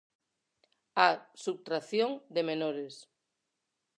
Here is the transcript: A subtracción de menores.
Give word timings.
A 1.05 1.07
subtracción 1.45 2.11
de 2.35 2.41
menores. 2.49 2.95